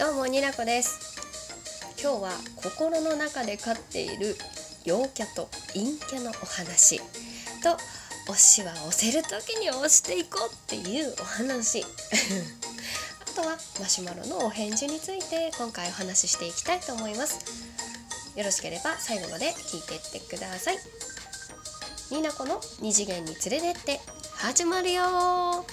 [0.00, 0.98] どうもになこです。
[2.02, 4.34] 今日は心の中で飼っている
[4.86, 7.00] 陽キャと陰キャのお話
[7.62, 7.76] と
[8.32, 11.84] 推しは押せる時に押していこうっていうお話。
[11.84, 11.84] あ
[13.34, 17.36] とはマシュマロのお返事について今回お話ししていきたいと思います。
[18.36, 20.78] よろしければ最後まで聞いていってください。
[22.10, 24.00] になこの二次元に連れてって
[24.36, 25.66] 始まるよ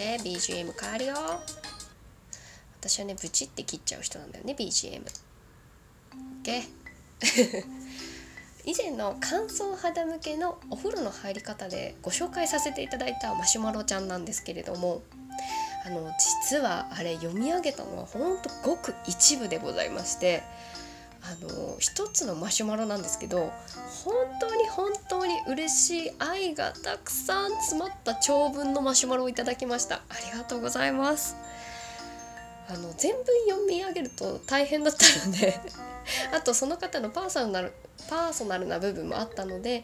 [0.00, 1.14] OK BGM 変わるよ。
[2.80, 5.02] 私はねブチって切っちゃう人なんだよね BGM
[6.42, 6.62] OK
[8.64, 15.02] 以前の乾燥肌向けのお風呂の入り方でご紹介させていただいたマシュマロちゃんなんですけれども
[15.84, 16.10] あの
[16.48, 20.42] 実はあれ読み上げたのはほんとごく一部でございまして
[21.22, 23.52] あの一つのマシュマロなんですけど
[24.04, 29.96] 本当に本当に嬉しい愛がたくさん詰まった長文のマシュマロをいただきました。
[29.96, 30.00] あ
[30.32, 31.36] りがとうございます。
[32.68, 35.58] あの全文読み上げると大変だったので
[36.32, 37.72] あとその方のパーソナル
[38.08, 39.82] パーソナルな部分もあったので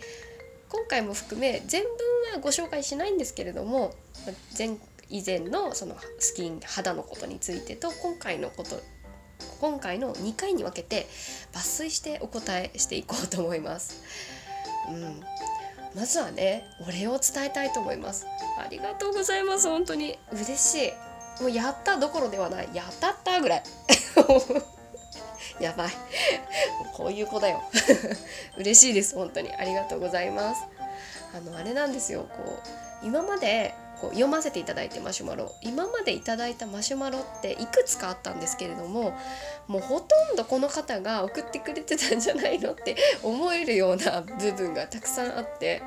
[0.69, 1.91] 今回も含め全文
[2.35, 3.93] はご紹介しないんですけれども
[4.57, 8.81] 前以前のそのスキン肌のことについてと今回のこと
[9.61, 11.07] 今回の2回に分けて
[11.53, 14.03] 抜粋してお答えしていこうと思います。
[14.89, 15.23] うん、
[15.95, 18.27] まずはねお礼を伝えたいと思います。
[18.59, 19.69] ありがとうございます。
[19.69, 20.19] 本当に。
[20.33, 21.43] 嬉しい。
[21.43, 22.69] もうやったどころではない。
[22.75, 23.63] やったったぐらい。
[25.61, 25.91] やばい。
[26.95, 27.63] こういう子だよ。
[28.57, 29.15] 嬉しいです。
[29.15, 29.55] 本当に。
[29.55, 30.63] ありがとうございます。
[31.35, 32.27] あのあれなんですよ。
[32.37, 32.61] こ
[33.03, 35.55] う今までこう読ませていただいてマシュマロ。
[35.63, 39.17] 今までいただいたマシュマロっていくつかあったんですけれども
[39.69, 45.83] もうほとんどこの方が送ってくれてたんじゃないのって思えるような部分がたくさんあって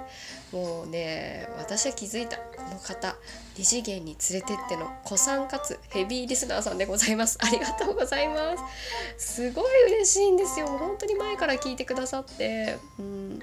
[0.52, 2.37] もうね私は気づいた。
[2.37, 3.15] この方
[3.57, 7.37] 二次元に連れてっての子さんかつヘビーリスナーさんでございます。
[7.41, 8.55] ありがとうございま
[9.17, 9.36] す。
[9.36, 10.67] すごい嬉しいんですよ。
[10.67, 12.77] 本当に前から聞いてくださって。
[12.99, 13.39] うん。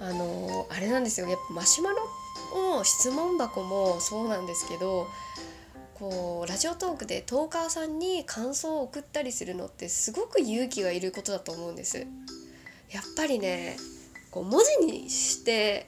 [0.00, 1.28] あのあれなんですよ。
[1.28, 1.96] やっぱマシュマロ
[2.54, 5.06] も質問箱もそうなんですけど
[5.94, 11.98] こうラジオトークでトーカーさんに感想を送ったりするのってすごく勇気がいることだと思うんです。
[12.90, 13.76] やっぱりね
[14.30, 15.86] こう文字にして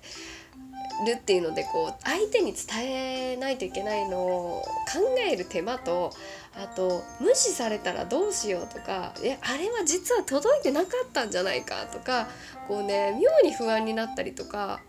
[1.07, 6.13] るっていうのでこう相手に伝えないといけないのを考える手間と
[6.55, 12.29] あと無視されたらどうしようとかえあれは実は届いてなかったんじゃないかとか
[12.69, 14.81] こうね妙に不安になったりとか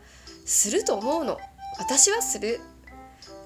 [0.46, 1.40] すると思うの。
[1.78, 2.60] 私はする。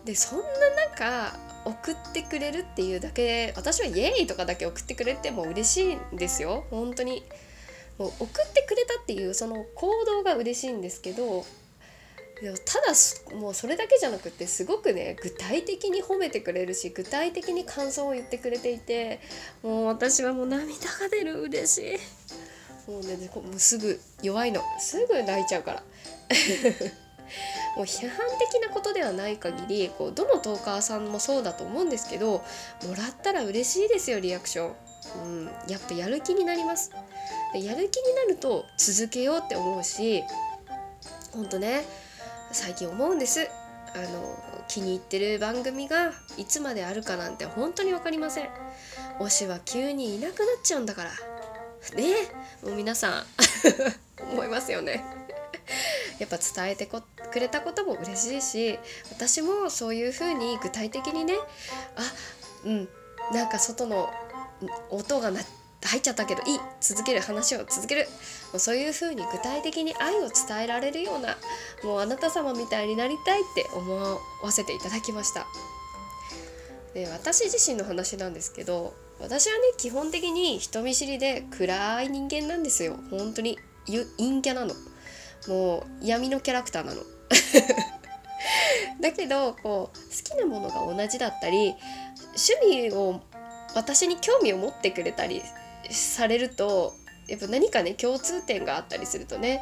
[0.06, 0.46] でそんな
[0.90, 6.66] 中送ってくれるっていうだけで私はイエーイとかだけ送ってくれても嬉しいんですよ。
[6.70, 7.24] 本当に。
[7.98, 11.46] もう送ってくれたっていうその行動が嬉しいんですけど
[12.66, 19.20] ただもうそれだけじゃなくてすごくね具体的に褒めてくれるし具体的に感想を言ってくれていて
[19.62, 22.00] もう私はもう涙が出る嬉し
[22.88, 22.90] い。
[22.90, 24.62] もうねもうすぐ弱いの。
[24.80, 25.84] すぐ泣いちゃうから。
[27.76, 28.18] もう批判
[28.52, 32.42] 的なことではない限りこうどのトーカーさんもそうだと思うんですけども
[32.98, 34.74] らったら嬉しいですよリアクション。
[35.26, 36.92] うん、やっぱやる気になります。
[37.54, 40.24] やる気になると続けようって思うし
[41.32, 41.84] ほんとね
[42.52, 43.50] 最近思うんです。
[43.96, 44.38] あの
[44.68, 48.50] 気に入ってる番組がいつまであるかなんて本当に分かりません。
[49.20, 51.12] 推しは急にいなくなっちゃうんだから。
[51.96, 52.14] ね
[52.62, 53.26] もう皆さん
[54.32, 55.04] 思いますよね。
[56.20, 58.80] やっぱ伝えてくれたことも嬉しいし
[59.12, 61.36] 私もそういうふうに具体的にね
[61.96, 62.90] あうん
[63.34, 64.10] なんか外の
[64.90, 65.40] 音がな
[65.82, 68.08] 入っちゃったけどいい続ける話を続ける。
[68.52, 71.38] もうそういうふうに具体的に愛を伝えられるような
[71.84, 73.96] もうあなた様みたいになりたいって思
[74.44, 75.46] わせていただきました。
[76.94, 82.98] で私自身の話なんですけど私はね基本的に人見知りで暗い人間なんですよ。
[83.10, 83.58] 本当に
[83.88, 84.74] 陰キャなの。
[85.48, 87.02] もう闇のキャラクターなの。
[89.02, 91.76] だけどこう好きなものが同じだったり
[92.36, 93.22] 趣味を
[93.76, 95.42] 私に興味を持ってくれたり
[95.90, 96.94] されると
[97.28, 99.62] やっぱ何かね共通点があったりするとね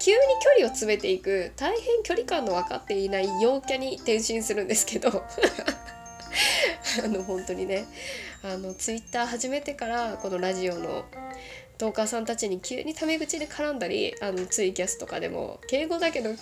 [0.00, 5.08] 急に距離を詰めていく大変距離感の分かっていない陽キャに転身するんですけど
[7.04, 7.86] あの本当にね
[8.42, 11.04] あのツイッター始めてからこのラジオの
[11.80, 16.38] トーカーさんたちに急にタメ口で絡んだりあのツイキャスとかでも敬語だけど急に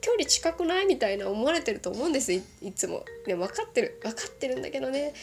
[0.00, 2.42] 距離近くないみたいな思われてると思うんですい
[2.74, 3.04] つも。
[3.24, 5.14] でも分かってる分かってるんだけどね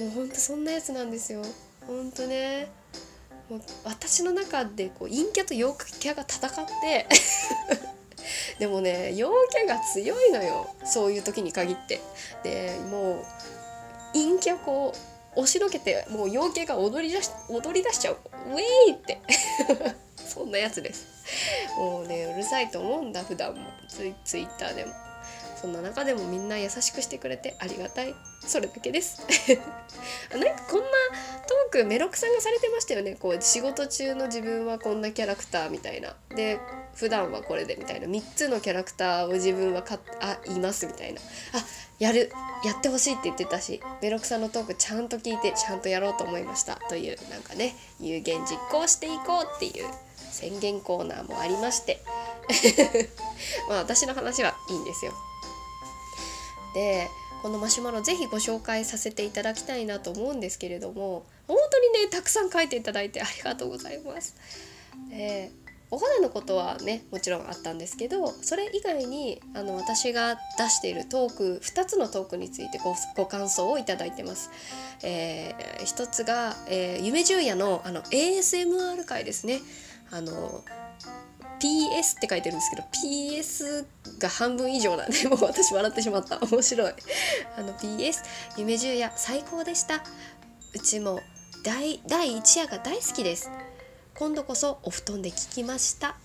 [0.00, 1.42] もうほんとそんなやつなんですよ。
[1.86, 2.72] ほんとね
[3.48, 7.06] もう私の中でこう陰キャと陽キャが戦って
[8.58, 12.00] でもね陽キャが強いのよそういう時に限って
[12.42, 13.24] でもう
[14.12, 18.16] 陰キャこう押しのけてもう陽キャが踊り出し踊り出しちゃう。
[18.50, 19.20] ウェイって。
[20.16, 21.06] そんなやつです。
[21.76, 23.60] もうねうるさいと思うんだ普段も。
[23.88, 24.92] ツイツイッターでも。
[25.60, 28.14] そんな中でもみんな優しくしてくれてありがたい。
[28.46, 29.22] それだけです。
[30.30, 30.86] なんかこんな
[31.46, 33.14] トークメロクさんがされてましたよね。
[33.14, 36.16] こう仕事中の自分はこんなキャラクターみたいな。
[36.34, 36.58] で
[36.98, 38.08] 普段はこれでみたいな。
[38.08, 41.20] 3つのキャラクターを自分はかあいますみたいな。
[41.20, 41.64] あ
[41.98, 42.30] やる
[42.64, 49.84] やってほしいって言ってたしメロクさんのトークちゃんと聞いてちゃんとやろうと思いましたというなんかね有言実行していこうっていう
[50.30, 52.02] 宣言コーナーもありまして。
[53.68, 55.12] まあ私の話はいいんですよ。
[56.74, 57.08] で
[57.42, 64.34] このマシュマロぜひご紹介させていただきたいなと思うんですけれども本当にねたくさん書いていただいてありがとうございます。
[65.10, 65.52] で
[65.90, 74.50] お肌のことはねもちろんあったんですけどそれ以外にあの私が出しているトーク2つのトークについてごご感想をいただいてます。
[75.02, 79.60] えー、1つが、えー、夢十夜のあの ASMR 回ですね。
[80.10, 80.64] あの
[81.60, 83.86] PS って書いてるんですけど PS
[84.20, 86.38] が半分以上なんでもう私笑ってしまった。
[86.38, 86.92] 面白い。
[87.56, 88.24] あの PS
[88.56, 90.02] 夢十夜最高でした。
[90.74, 91.20] うちも
[91.64, 93.50] 第第1夜が大好きです。
[94.18, 96.16] 今度こそお布団で聞きました。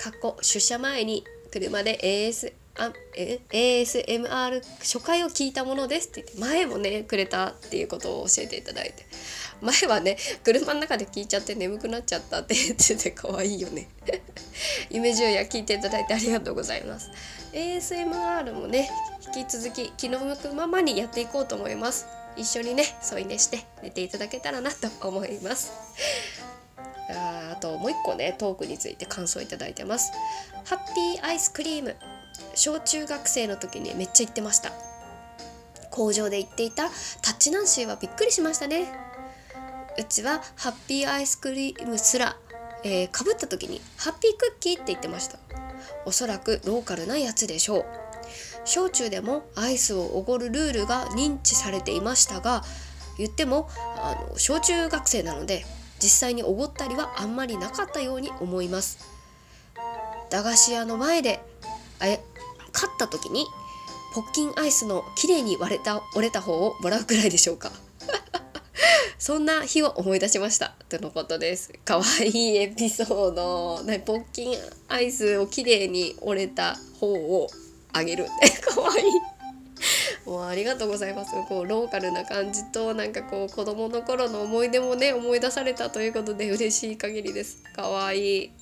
[0.00, 1.22] 過去出社前に
[1.52, 9.04] 車で AS あえ ASMR 初回を聞いたものですって言って前もねくれたっていうことを教えていただいて。
[9.60, 13.90] 前はね車の中で聞いちゃって眠くなっちゃったって言ってて可愛いよね。
[14.88, 17.10] 夢十夜聞いていただいてありがとうございます。
[17.52, 18.88] ASMR もね
[19.36, 22.06] 引き続き気の向くままにやっていこうと思います。
[22.34, 25.70] 一緒にね添い寝して寝ていただけたらなと思います。
[27.52, 30.12] あともう一個ねトークについて感想いただいてます。
[30.64, 31.96] ハッピーアイスクリーム。
[32.54, 34.72] 小中学生の時にめっちゃ行ってました。
[35.90, 36.88] 工場で行っていた
[37.20, 38.92] タッチナンシーはびっくりしましたね。
[39.98, 42.36] うちはハッピーアイスクリームすら
[42.84, 45.38] えー、かぶった時にハッピークッキーって言ってました。
[46.04, 47.84] おそらくローカルなやつでしょう。
[48.64, 52.62] 小中でもアイスをおごるルールが認知されていましたが
[53.18, 55.64] 言ってもあの小中学生なので
[56.02, 58.98] 実際におごったりはあんまりなかったように思います。
[60.30, 61.40] 駄菓子屋の前で
[62.02, 62.18] え
[62.72, 63.46] 勝った時に
[64.14, 67.70] ポッキンアイスの綺麗に割れた折れた方をもらうくらいでしょうか。
[69.18, 70.74] そんな日を思い出しました。
[70.88, 71.70] とのことです。
[71.84, 73.82] かわいいエピソード。
[73.84, 74.58] ねポッキン
[74.88, 77.48] アイスを綺麗に折れた方を
[77.92, 78.26] あげる。
[78.74, 79.12] かわいい。
[80.26, 81.32] もうありがとうございます。
[81.48, 87.62] こうローカルな感じとなんかこう子供の頃の思い出もね思い出されたということで嬉しい限りです。
[87.74, 88.52] かわいい。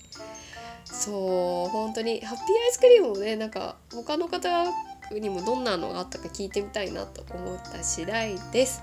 [0.85, 4.65] そう本当にハッピーアイスクリームもねなんか他の方
[5.13, 8.83] にもどんなのがあったか聞いてみたいなと思った次第です。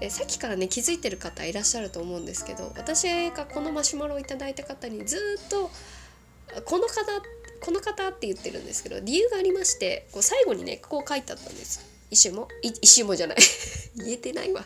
[0.00, 5.70] えさっきからね気づいてる方いらっしゃると思うんですけど私がこのマシュマロをいただいた方にずっと
[6.64, 7.04] この方
[7.62, 11.92] この方って言ってるんですけど理由がありましてこう最後にねこう書いてあったんです。
[12.10, 12.48] 一種も？
[12.62, 13.36] 一種もじゃない。
[13.96, 14.64] 言えてないわ。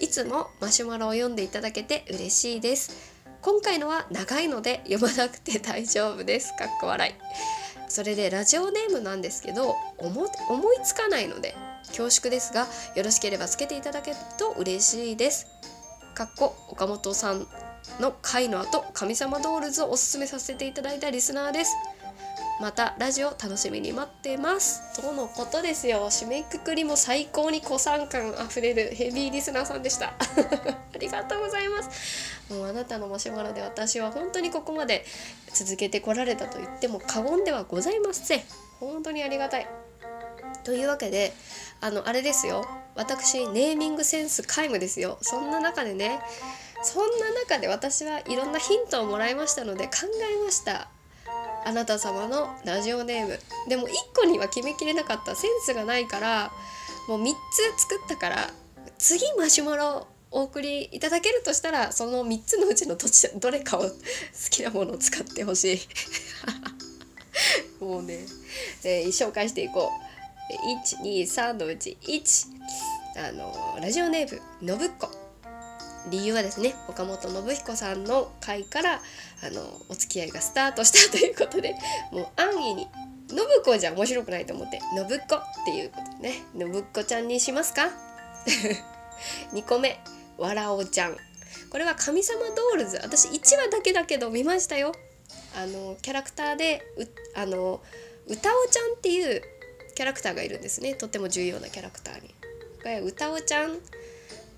[0.00, 2.92] いつもマシュマロを読んでいただけて嬉しいです。
[3.42, 6.54] 今回のは長いので読まなくて大丈夫です。
[6.56, 7.14] かっこ笑い。
[7.88, 10.28] それでラジオネームなんですけど思い
[10.84, 11.56] つかないので
[11.88, 15.46] 恐縮ですがよろしければつけていただけると嬉しいです。
[16.14, 17.46] かっこ岡本さん
[18.00, 21.72] の回の後神様ドールズをおすすめさせていただいたリスナーです。
[22.60, 25.00] またラジオ楽しみに待ってます。
[25.00, 26.06] とのことですよ。
[26.10, 30.08] 締めくくりも最高に古参感あふれるヘビーリスナーさんでした。
[30.18, 32.42] ありがとうございます。
[32.52, 35.06] もうあなたのマシュマロで私は本当にここまで
[35.54, 38.42] 続けてこられたと言っても過言ではございません。
[38.80, 39.68] 本当にありがたい。
[40.64, 41.32] というわけで
[41.80, 42.66] あのあれですよ。
[42.96, 45.18] 私ネーミングセンス皆無ですよ。
[45.22, 46.20] そんな中でね
[46.82, 49.92] そんな中で私はいろんなヒントをもらいましたので考
[50.40, 50.88] えました。
[51.64, 53.38] あなた様のラジオネーム。
[53.68, 56.52] でも1個には決めきれなかったセンスがないから
[57.08, 57.32] もう3
[57.76, 58.50] つ作ったから
[58.98, 63.90] 次マシュマロお送りいただけるとしたらその3つのうちのどちどれかを好
[64.50, 65.80] きなものを使ってほしい。
[67.80, 68.26] もうね、
[68.84, 70.08] えー、紹介していこう。
[70.96, 72.58] 123のうち1
[73.28, 75.10] あのラジオネームのぶっこ。
[76.10, 79.00] 理由はですね岡本信彦さんの回から
[79.42, 81.74] あのお付き合いがスタートしたということで
[82.12, 82.88] もう安易に
[83.30, 85.18] 「信子じゃ面白くないと思って「信子」っ
[85.64, 87.90] ていうことね「信子ちゃん」にしますか？
[89.52, 89.98] 2個目
[90.38, 91.16] 「わらおちゃん」
[91.70, 92.98] これは神様ドールズ。
[93.02, 94.92] 私1話だけだけど見ましたよ。
[95.54, 96.82] あのキャラクターで
[97.34, 97.82] あの
[98.26, 99.42] 歌おちゃんっていう
[99.94, 100.94] キャラクターがいるんですね。
[100.94, 102.34] とっても重要なキャラクターに。
[103.06, 103.78] 歌おちゃん。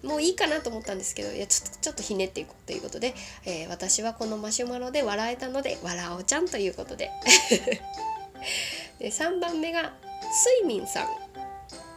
[0.02, 3.14] もういいかなと思ったんですけどいやちょっとちょっとひねっていこうということで、
[3.44, 7.10] えー、私はこのマシュマロで笑えたので笑おちゃんということで。
[8.98, 9.94] で3番目が
[10.32, 11.08] スイミンさん。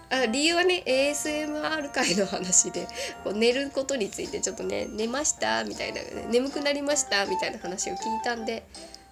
[0.10, 2.88] あ理由はね ASMR 界の話で
[3.24, 8.64] こう寝ることについてちょっとね寝ましたみたいな、ね、眠くなりましたみたいな話を聞いたんで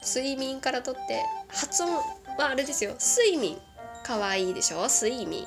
[0.05, 2.03] 睡眠からとって発音は
[2.49, 2.95] あれですよ。
[2.99, 3.57] 睡眠。
[4.03, 4.87] かわいいでしょ？
[4.87, 5.45] 睡眠。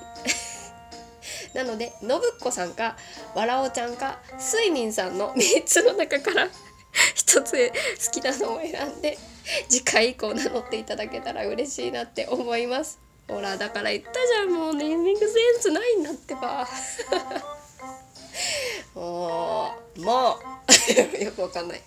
[1.55, 2.97] なのでのぶっこさんか
[3.35, 6.49] わらおちゃんかすいみんさんの3つの中から
[7.17, 7.73] 1つ
[8.07, 9.19] 好きなのを選んで
[9.69, 12.99] 次回以降名乗っていただけたら嬉しいなって思います。
[13.29, 15.31] ほらだから言ったじゃんもうネーミングセン
[15.61, 16.69] スないんだってば。
[18.95, 20.39] もうも
[21.19, 21.83] う よくわかんない。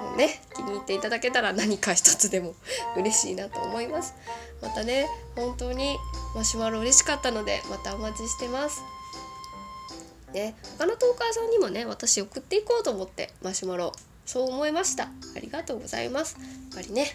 [0.00, 2.54] もうね気に入っていただけたら何か一つでも
[2.96, 4.14] 嬉しいなと思います。
[4.60, 5.98] またね本当に
[6.34, 8.82] マシュマロ嬉しかったのでまたお待ちしてます。
[10.32, 13.92] ね他のトーカーさんにもね私送っていこうと思ってマシュマロ
[14.24, 15.04] そう思いました。
[15.04, 15.08] あ
[15.40, 16.36] りがとうございます。
[16.38, 17.06] やっぱりね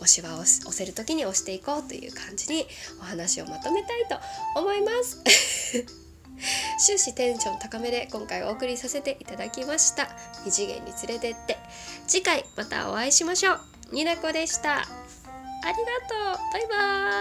[0.00, 2.66] 推しは押せる時に押していこうという感じに
[3.00, 5.22] お話をまとめたいと思います。
[6.84, 10.08] 終始テンション高めで今回お送りさせていただきました。
[10.44, 11.58] 二次元に連れてって。
[12.06, 13.60] 次回またお会いしましょう。
[13.92, 14.78] になこでした。
[14.78, 14.86] あり
[15.64, 15.72] が
[16.34, 16.52] とう。
[16.52, 16.76] バイバ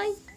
[0.06, 0.31] ーイ。